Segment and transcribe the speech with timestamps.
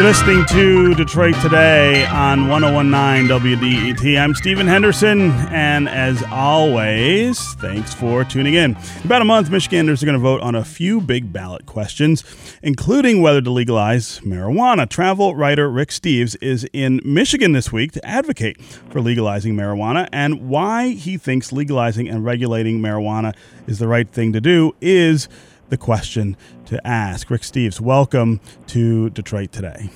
[0.00, 4.18] You're listening to Detroit Today on 1019 WDET.
[4.18, 8.76] I'm Stephen Henderson, and as always, thanks for tuning in.
[8.76, 12.24] In about a month, Michiganders are going to vote on a few big ballot questions,
[12.62, 14.88] including whether to legalize marijuana.
[14.88, 20.48] Travel writer Rick Steves is in Michigan this week to advocate for legalizing marijuana, and
[20.48, 23.36] why he thinks legalizing and regulating marijuana
[23.66, 25.28] is the right thing to do is
[25.70, 27.30] the question to ask.
[27.30, 29.90] Rick Steves, welcome to Detroit Today.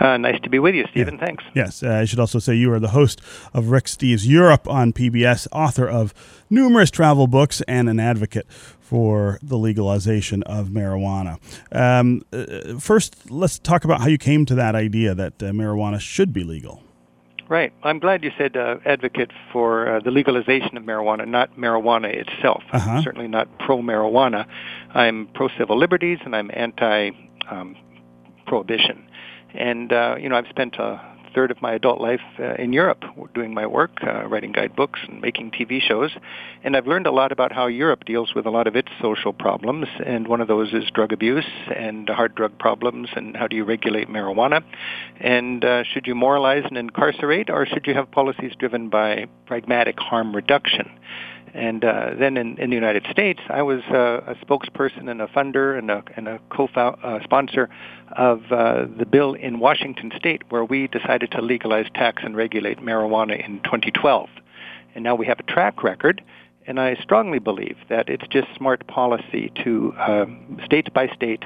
[0.00, 1.14] Uh, nice to be with you, Stephen.
[1.14, 1.26] Yeah.
[1.26, 1.44] Thanks.
[1.54, 3.20] Yes, uh, I should also say you are the host
[3.52, 6.14] of Rick Steves Europe on PBS, author of
[6.48, 8.46] numerous travel books, and an advocate
[8.78, 11.38] for the legalization of marijuana.
[11.72, 16.00] Um, uh, first, let's talk about how you came to that idea that uh, marijuana
[16.00, 16.82] should be legal.
[17.48, 17.72] Right.
[17.82, 22.62] I'm glad you said uh, advocate for uh, the legalization of marijuana, not marijuana itself.
[22.72, 22.90] Uh-huh.
[22.90, 24.46] I'm certainly not pro marijuana.
[24.94, 27.10] I'm pro civil liberties and I'm anti
[27.50, 27.74] um,
[28.46, 29.08] prohibition.
[29.54, 31.00] And uh, you know, I've spent a
[31.34, 35.20] third of my adult life uh, in Europe doing my work, uh, writing guidebooks and
[35.20, 36.10] making TV shows.
[36.64, 39.32] And I've learned a lot about how Europe deals with a lot of its social
[39.32, 39.86] problems.
[40.04, 43.64] And one of those is drug abuse and hard drug problems and how do you
[43.64, 44.62] regulate marijuana.
[45.20, 49.98] And uh, should you moralize and incarcerate or should you have policies driven by pragmatic
[49.98, 50.90] harm reduction?
[51.54, 55.26] And uh, then in, in the United States, I was uh, a spokesperson and a
[55.26, 57.68] funder and a, and a co-sponsor
[58.10, 62.36] uh, of uh, the bill in Washington State where we decided to legalize, tax, and
[62.36, 64.28] regulate marijuana in 2012.
[64.94, 66.22] And now we have a track record
[66.68, 70.26] and I strongly believe that it's just smart policy to, uh,
[70.66, 71.42] state by state,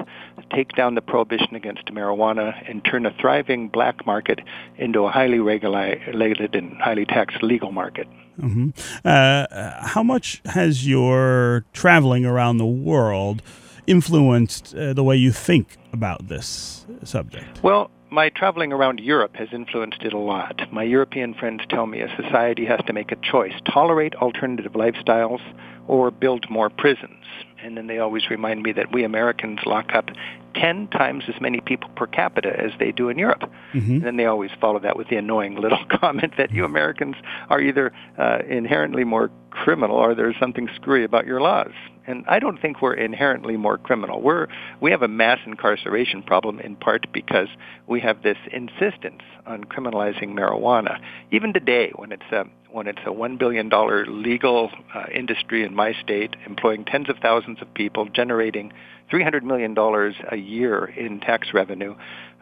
[0.53, 4.41] take down the prohibition against marijuana and turn a thriving black market
[4.77, 8.07] into a highly regulated and highly taxed legal market.
[8.37, 8.69] Mm-hmm.
[9.05, 13.41] Uh, how much has your traveling around the world
[13.87, 17.63] influenced uh, the way you think about this subject?
[17.63, 20.71] Well, my traveling around Europe has influenced it a lot.
[20.71, 25.41] My European friends tell me a society has to make a choice tolerate alternative lifestyles
[25.87, 27.25] or build more prisons.
[27.63, 30.09] And then they always remind me that we Americans lock up
[30.55, 33.49] 10 times as many people per capita as they do in Europe.
[33.73, 33.93] Mm-hmm.
[33.93, 37.15] And then they always follow that with the annoying little comment that you Americans
[37.49, 41.71] are either uh, inherently more criminal or there's something screwy about your laws.
[42.05, 44.21] And I don't think we're inherently more criminal.
[44.21, 44.47] We're
[44.81, 47.47] we have a mass incarceration problem in part because
[47.87, 50.99] we have this insistence on criminalizing marijuana.
[51.31, 55.75] Even today, when it's a when it's a one billion dollar legal uh, industry in
[55.75, 58.73] my state, employing tens of thousands of people, generating
[59.09, 61.95] three hundred million dollars a year in tax revenue,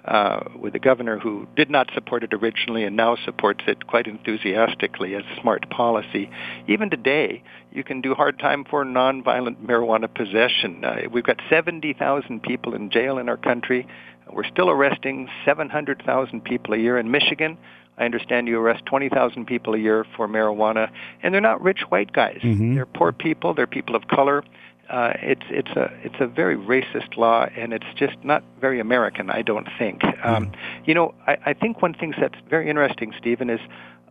[0.06, 4.08] uh, with a governor who did not support it originally and now supports it quite
[4.08, 6.30] enthusiastically as smart policy.
[6.68, 10.84] Even today, you can do hard time for nonviolent marijuana possession.
[10.84, 13.86] Uh, we've got 70,000 people in jail in our country.
[14.34, 17.58] We're still arresting 700,000 people a year in Michigan.
[17.97, 20.90] I understand you arrest 20,000 people a year for marijuana,
[21.22, 22.40] and they're not rich white guys.
[22.42, 22.75] Mm-hmm.
[22.75, 23.53] They're poor people.
[23.53, 24.44] They're people of color
[24.92, 29.30] uh, it's it's a it's a very racist law, and it's just not very American.
[29.30, 30.03] I don't think.
[30.22, 30.56] Um, mm.
[30.86, 33.62] You know, I, I think one thing that's very interesting, Stephen, is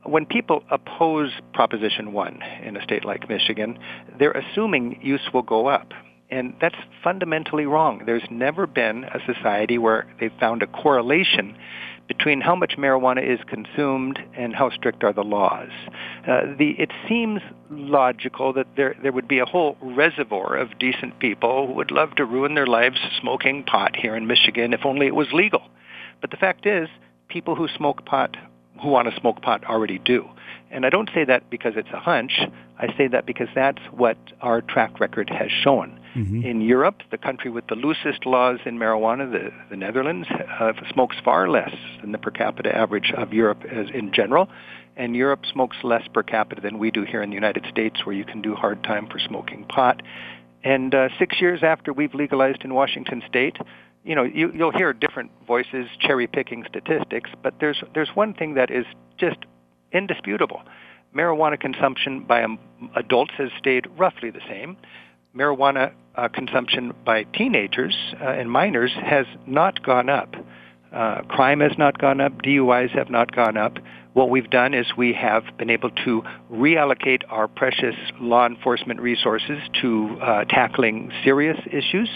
[0.04, 3.78] when people oppose Proposition One in a state like Michigan,
[4.19, 5.92] they're assuming use will go up.
[6.30, 8.02] And that's fundamentally wrong.
[8.06, 11.56] There's never been a society where they've found a correlation
[12.10, 15.70] between how much marijuana is consumed and how strict are the laws.
[16.26, 17.40] Uh, the, it seems
[17.70, 22.14] logical that there, there would be a whole reservoir of decent people who would love
[22.16, 25.62] to ruin their lives smoking pot here in Michigan if only it was legal.
[26.20, 26.88] But the fact is,
[27.28, 28.36] people who smoke pot,
[28.80, 30.28] who want to smoke pot, already do.
[30.70, 32.41] And I don't say that because it's a hunch.
[32.78, 35.98] I say that because that's what our track record has shown.
[36.16, 36.42] Mm-hmm.
[36.42, 41.16] In Europe, the country with the loosest laws in marijuana, the, the Netherlands, uh, smokes
[41.24, 44.48] far less than the per capita average of Europe as in general.
[44.96, 48.14] And Europe smokes less per capita than we do here in the United States, where
[48.14, 50.02] you can do hard time for smoking pot.
[50.62, 53.56] And uh, six years after we've legalized in Washington State,
[54.05, 58.55] you know, you, you'll hear different voices cherry picking statistics, but there's there's one thing
[58.55, 58.87] that is
[59.19, 59.38] just
[59.93, 60.62] indisputable.
[61.14, 62.47] Marijuana consumption by
[62.97, 64.76] adults has stayed roughly the same
[65.35, 70.35] marijuana uh, consumption by teenagers uh, and minors has not gone up.
[70.93, 72.32] Uh, crime has not gone up.
[72.43, 73.79] DUIs have not gone up.
[74.12, 79.61] What we've done is we have been able to reallocate our precious law enforcement resources
[79.82, 82.08] to uh, tackling serious issues.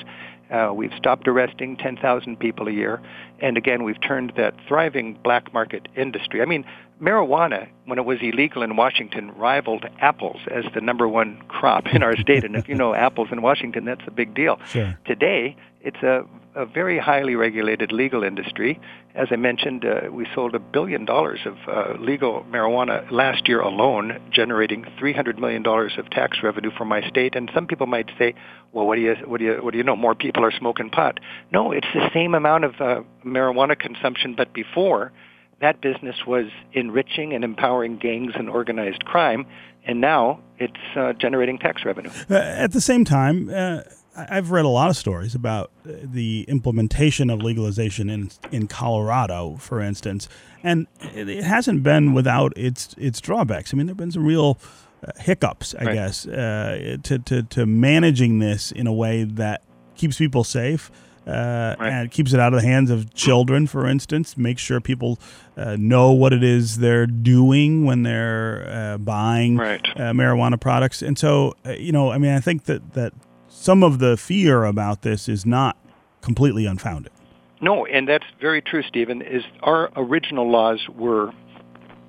[0.51, 3.01] Uh, we've stopped arresting 10,000 people a year.
[3.41, 6.43] And again, we've turned that thriving black market industry.
[6.43, 6.65] I mean,
[7.01, 12.03] marijuana, when it was illegal in Washington, rivaled apples as the number one crop in
[12.03, 12.45] our state.
[12.45, 14.59] and if you know apples in Washington, that's a big deal.
[14.67, 14.99] Sure.
[15.05, 16.25] Today, it's a
[16.55, 18.81] a very highly regulated legal industry.
[19.15, 23.61] As I mentioned, uh, we sold a billion dollars of uh, legal marijuana last year
[23.61, 27.35] alone, generating $300 million of tax revenue for my state.
[27.35, 28.35] And some people might say,
[28.73, 29.97] well, what do you, what do you, what do you know?
[29.97, 31.19] More people are smoking pot.
[31.53, 35.13] No, it's the same amount of uh, marijuana consumption, but before,
[35.61, 39.47] that business was enriching and empowering gangs and organized crime,
[39.87, 42.11] and now it's uh, generating tax revenue.
[42.29, 43.81] Uh, at the same time, uh,
[44.17, 49.57] I've read a lot of stories about uh, the implementation of legalization in in Colorado,
[49.57, 50.29] for instance,
[50.63, 53.73] and it hasn't been without its its drawbacks.
[53.73, 54.59] I mean, there've been some real
[55.07, 55.95] uh, hiccups, I right.
[55.95, 59.63] guess, uh, to, to to managing this in a way that
[59.97, 60.91] keeps people safe.
[61.27, 61.91] Uh, right.
[61.91, 64.37] and keeps it out of the hands of children, for instance.
[64.37, 65.19] Make sure people
[65.57, 69.81] uh, know what it is they're doing when they're uh, buying right.
[69.97, 71.01] Uh, marijuana products.
[71.01, 73.15] And so, uh, you know, I mean, I think that that
[73.55, 75.77] some of the fear about this is not
[76.21, 77.13] completely unfounded.
[77.61, 79.23] No, and that's very true, Stephen.
[79.23, 81.33] Is our original laws were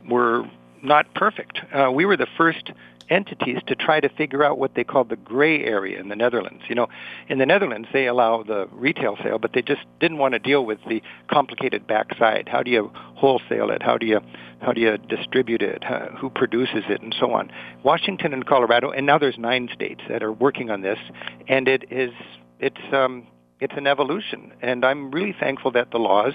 [0.09, 0.43] were
[0.83, 1.59] not perfect.
[1.71, 2.71] Uh, we were the first
[3.09, 6.63] entities to try to figure out what they call the gray area in the Netherlands.
[6.67, 6.87] You know,
[7.27, 10.65] in the Netherlands they allow the retail sale, but they just didn't want to deal
[10.65, 12.49] with the complicated backside.
[12.49, 13.81] How do you wholesale it?
[13.81, 14.21] How do you
[14.61, 15.83] how do you distribute it?
[15.83, 17.51] How, who produces it, and so on.
[17.83, 20.99] Washington and Colorado, and now there's nine states that are working on this,
[21.47, 22.11] and it is
[22.59, 23.27] it's um,
[23.59, 26.33] it's an evolution, and I'm really thankful that the laws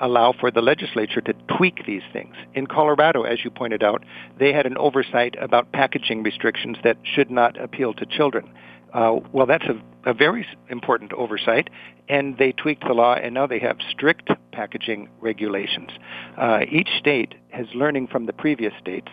[0.00, 2.34] allow for the legislature to tweak these things.
[2.54, 4.04] In Colorado, as you pointed out,
[4.38, 8.52] they had an oversight about packaging restrictions that should not appeal to children.
[8.92, 11.68] Uh, well, that's a, a very important oversight,
[12.08, 15.90] and they tweaked the law, and now they have strict packaging regulations.
[16.38, 19.08] Uh, each state is learning from the previous states,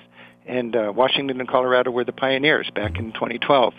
[0.46, 3.74] and uh, Washington and Colorado were the pioneers back in 2012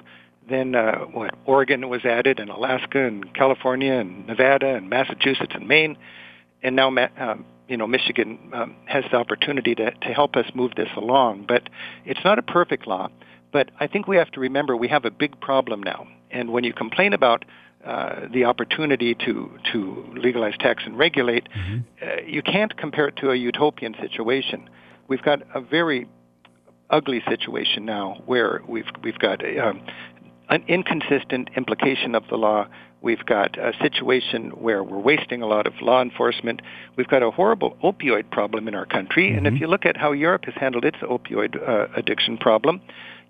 [0.49, 5.67] then uh, what Oregon was added, and Alaska, and California, and Nevada, and Massachusetts, and
[5.67, 5.97] Maine
[6.65, 6.89] and now
[7.19, 11.45] um, you know Michigan um, has the opportunity to, to help us move this along.
[11.47, 11.69] But
[12.05, 13.09] it's not a perfect law.
[13.53, 16.09] But I think we have to remember we have a big problem now.
[16.33, 17.45] And when you complain about
[17.87, 21.79] uh, the opportunity to to legalize tax and regulate, mm-hmm.
[22.03, 24.69] uh, you can't compare it to a utopian situation.
[25.07, 26.09] We've got a very
[26.91, 29.83] ugly situation now where we've we've got um,
[30.55, 32.67] an inconsistent implication of the law
[33.05, 36.63] We've got a situation where we're wasting a lot of law enforcement.
[36.97, 39.29] We've got a horrible opioid problem in our country.
[39.29, 39.37] Mm-hmm.
[39.37, 39.63] And if mm-hmm.
[39.63, 42.81] you look at how Europe has handled its opioid uh, addiction problem,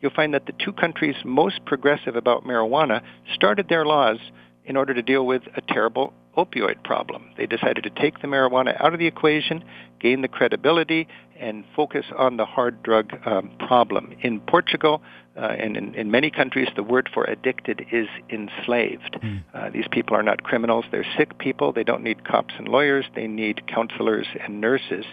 [0.01, 3.03] you'll find that the two countries most progressive about marijuana
[3.35, 4.19] started their laws
[4.65, 7.31] in order to deal with a terrible opioid problem.
[7.37, 9.65] They decided to take the marijuana out of the equation,
[10.01, 11.09] gain the credibility,
[11.39, 14.15] and focus on the hard drug um, problem.
[14.21, 15.03] In Portugal
[15.37, 19.19] uh, and in, in, many countries, the word for addicted is enslaved.
[19.21, 19.43] Mm.
[19.53, 20.85] Uh, these people are not criminals.
[20.93, 21.73] They're sick people.
[21.73, 23.05] They don't need cops and lawyers.
[23.17, 25.05] They need counselors and nurses.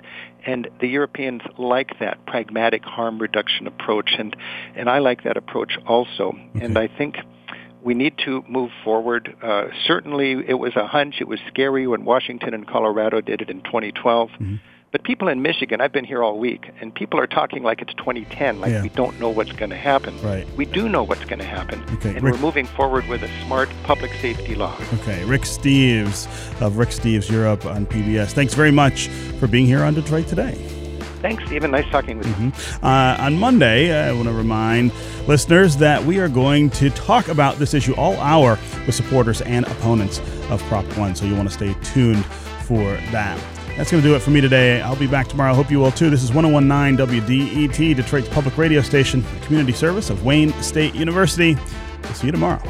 [0.45, 4.35] And the Europeans like that pragmatic harm reduction approach, and,
[4.75, 6.33] and I like that approach also.
[6.55, 6.65] Okay.
[6.65, 7.15] And I think
[7.83, 9.35] we need to move forward.
[9.41, 11.15] Uh, certainly, it was a hunch.
[11.19, 14.29] It was scary when Washington and Colorado did it in 2012.
[14.29, 14.55] Mm-hmm.
[14.91, 17.93] But people in Michigan, I've been here all week, and people are talking like it's
[17.93, 18.81] 2010, like yeah.
[18.81, 20.19] we don't know what's going to happen.
[20.21, 20.45] Right.
[20.57, 22.09] We do know what's going to happen, okay.
[22.09, 24.77] and Rick, we're moving forward with a smart public safety law.
[24.95, 26.27] Okay, Rick Steves
[26.61, 28.33] of Rick Steves Europe on PBS.
[28.33, 29.07] Thanks very much
[29.39, 30.80] for being here on Detroit Today.
[31.21, 31.71] Thanks, Stephen.
[31.71, 32.33] Nice talking with you.
[32.33, 32.85] Mm-hmm.
[32.85, 34.91] Uh, on Monday, I want to remind
[35.27, 39.65] listeners that we are going to talk about this issue all hour with supporters and
[39.67, 41.15] opponents of Prop 1.
[41.15, 42.25] So you want to stay tuned
[42.65, 43.39] for that.
[43.77, 44.81] That's going to do it for me today.
[44.81, 45.51] I'll be back tomorrow.
[45.51, 46.09] I hope you will too.
[46.09, 51.55] This is 1019 WDET, Detroit's public radio station, the community service of Wayne State University.
[52.03, 52.61] We'll see you tomorrow.